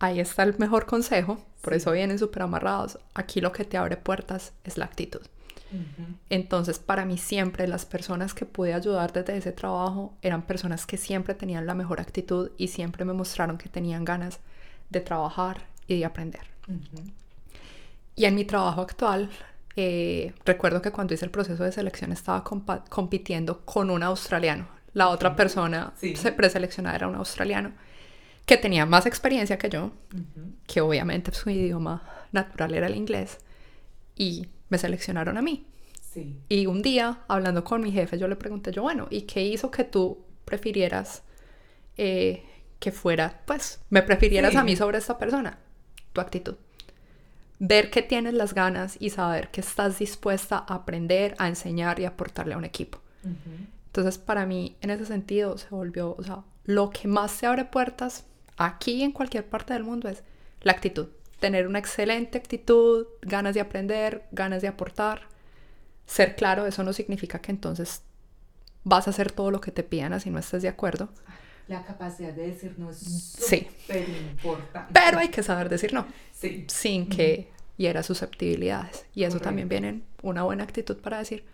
[0.00, 2.98] ahí está el mejor consejo, por eso vienen súper amarrados.
[3.14, 5.22] Aquí lo que te abre puertas es la actitud.
[6.28, 10.96] Entonces, para mí siempre las personas que pude ayudar desde ese trabajo eran personas que
[10.96, 14.40] siempre tenían la mejor actitud y siempre me mostraron que tenían ganas
[14.90, 16.42] de trabajar y de aprender.
[18.16, 19.30] Y en mi trabajo actual,
[19.76, 24.68] eh, recuerdo que cuando hice el proceso de selección estaba compitiendo con un australiano.
[24.92, 25.92] La otra persona
[26.36, 27.72] preseleccionada era un australiano
[28.44, 29.92] que tenía más experiencia que yo,
[30.66, 32.02] que obviamente su idioma
[32.32, 33.38] natural era el inglés,
[34.16, 35.66] y me seleccionaron a mí.
[36.48, 39.70] Y un día, hablando con mi jefe, yo le pregunté, yo, bueno, ¿y qué hizo
[39.70, 41.22] que tú prefirieras
[41.96, 42.42] eh,
[42.80, 45.58] que fuera, pues, me prefirieras a mí sobre esta persona?
[46.12, 46.56] Tu actitud
[47.60, 52.06] ver que tienes las ganas y saber que estás dispuesta a aprender, a enseñar y
[52.06, 52.98] aportarle a un equipo.
[53.86, 57.66] Entonces, para mí, en ese sentido, se volvió, o sea, lo que más se abre
[57.66, 58.24] puertas
[58.56, 60.22] aquí y en cualquier parte del mundo es
[60.62, 61.08] la actitud.
[61.40, 65.22] Tener una excelente actitud, ganas de aprender, ganas de aportar.
[66.06, 68.02] Ser claro, eso no significa que entonces
[68.84, 71.08] vas a hacer todo lo que te pidan así no estés de acuerdo.
[71.68, 73.68] La capacidad de decir no es sí.
[74.34, 74.92] importante.
[74.92, 76.06] Pero hay que saber decir no.
[76.32, 76.64] Sí.
[76.68, 79.06] Sin que hiera susceptibilidades.
[79.14, 81.44] Y eso también viene una buena actitud para decir,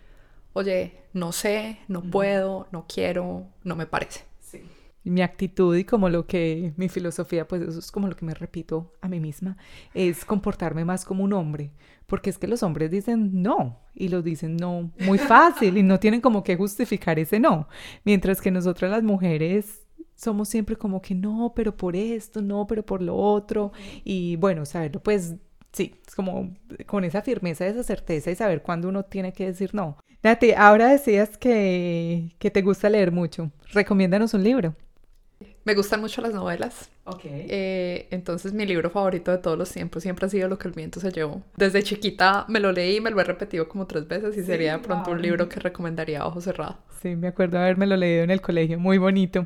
[0.53, 4.21] oye, no sé, no puedo, no quiero, no me parece.
[5.09, 8.33] Mi actitud y como lo que, mi filosofía, pues eso es como lo que me
[8.33, 9.57] repito a mí misma,
[9.93, 11.71] es comportarme más como un hombre.
[12.05, 15.99] Porque es que los hombres dicen no y lo dicen no muy fácil y no
[15.99, 17.67] tienen como que justificar ese no.
[18.05, 22.85] Mientras que nosotras las mujeres somos siempre como que no, pero por esto, no, pero
[22.85, 23.71] por lo otro.
[24.03, 25.35] Y bueno, saberlo, pues
[25.71, 26.55] sí, es como
[26.85, 29.97] con esa firmeza, esa certeza y saber cuándo uno tiene que decir no.
[30.23, 33.51] Nati, ahora decías que, que te gusta leer mucho.
[33.71, 34.75] Recomiéndanos un libro.
[35.67, 36.89] Me gustan mucho las novelas.
[37.03, 37.25] Ok.
[37.25, 40.73] Eh, entonces mi libro favorito de todos los tiempos siempre ha sido Lo que el
[40.73, 41.41] viento se llevó.
[41.57, 44.45] Desde chiquita me lo leí y me lo he repetido como tres veces y Sí,
[44.45, 46.77] sería de pronto un libro que recomendaría a ojo cerrado.
[47.01, 49.45] Sí, me acuerdo haberme lo leído en el colegio, muy bonito.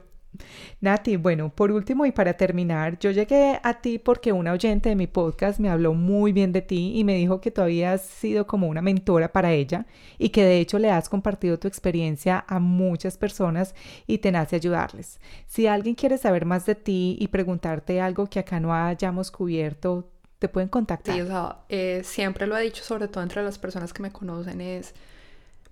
[0.79, 4.95] Nati, bueno, por último y para terminar, yo llegué a ti porque una oyente de
[4.95, 8.47] mi podcast me habló muy bien de ti y me dijo que tú habías sido
[8.47, 9.85] como una mentora para ella
[10.17, 13.75] y que de hecho le has compartido tu experiencia a muchas personas
[14.07, 15.19] y te nace ayudarles.
[15.47, 20.09] Si alguien quiere saber más de ti y preguntarte algo que acá no hayamos cubierto,
[20.39, 21.13] te pueden contactar.
[21.13, 24.11] Sí, o sea, eh, siempre lo he dicho, sobre todo entre las personas que me
[24.11, 24.95] conocen, es,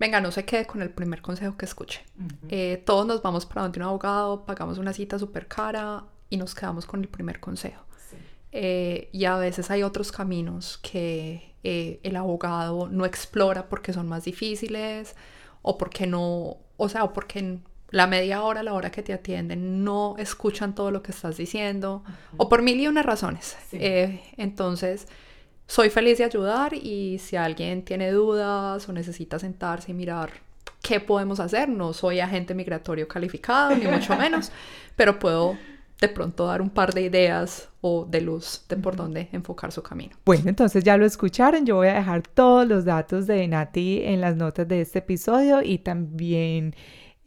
[0.00, 2.02] venga, no se quede con el primer consejo que escuche.
[2.48, 6.54] Eh, todos nos vamos para donde un abogado, pagamos una cita súper cara y nos
[6.54, 7.84] quedamos con el primer consejo.
[8.50, 14.08] Eh, y a veces hay otros caminos que eh, el abogado no explora porque son
[14.08, 15.14] más difíciles
[15.62, 19.12] o porque no, o sea, o porque en la media hora, la hora que te
[19.12, 22.02] atienden, no escuchan todo lo que estás diciendo
[22.38, 23.56] o por mil y una razones.
[23.68, 23.78] Sí.
[24.36, 25.06] Entonces,
[25.70, 30.30] soy feliz de ayudar y si alguien tiene dudas o necesita sentarse y mirar
[30.82, 34.50] qué podemos hacer, no soy agente migratorio calificado, ni mucho menos,
[34.96, 35.56] pero puedo
[36.00, 39.80] de pronto dar un par de ideas o de luz de por dónde enfocar su
[39.80, 40.16] camino.
[40.24, 41.64] Bueno, entonces ya lo escucharon.
[41.64, 45.62] Yo voy a dejar todos los datos de Nati en las notas de este episodio
[45.62, 46.74] y también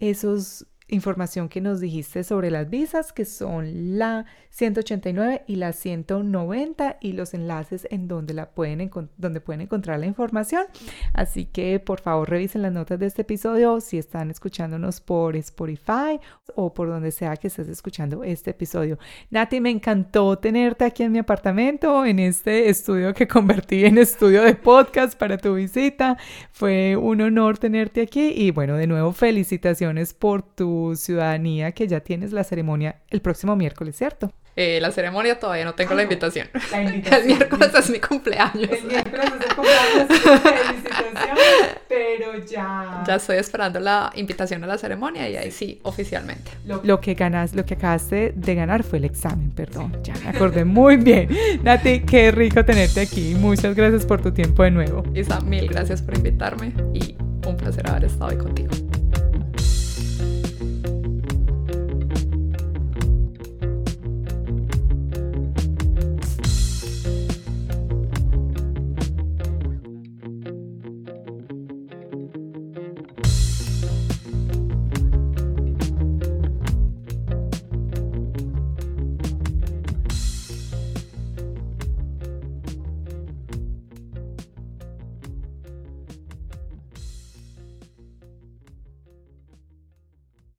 [0.02, 6.98] esos información que nos dijiste sobre las visas, que son la 189 y la 190
[7.02, 10.66] y los enlaces en donde, la pueden, donde pueden encontrar la información.
[11.14, 16.20] Así que por favor revisen las notas de este episodio si están escuchándonos por Spotify
[16.56, 19.00] o por donde sea que estés escuchando este episodio.
[19.32, 24.44] Nati, me encantó tenerte aquí en mi apartamento, en este estudio que convertí en estudio
[24.44, 26.18] de podcast para tu visita.
[26.52, 32.00] Fue un honor tenerte aquí y bueno, de nuevo felicitaciones por tu ciudadanía que ya
[32.00, 34.32] tienes la ceremonia el próximo miércoles, ¿cierto?
[34.56, 36.48] Eh, la ceremonia todavía no tengo Ah, la invitación.
[36.72, 36.82] La
[37.18, 38.70] El miércoles es mi cumpleaños.
[38.70, 43.04] El miércoles es el cumpleaños, felicitaciones, pero ya...
[43.08, 46.52] Ya estoy esperando la invitación a la ceremonia y ahí sí, oficialmente.
[46.66, 50.30] Lo, lo que ganas, lo que acabaste de ganar fue el examen, perdón, ya me
[50.30, 51.30] acordé muy bien.
[51.64, 53.34] Nati, qué rico tenerte aquí.
[53.36, 55.04] Muchas gracias por tu tiempo de nuevo.
[55.16, 57.16] Isa, mil gracias por invitarme y
[57.48, 58.70] un placer haber estado hoy contigo.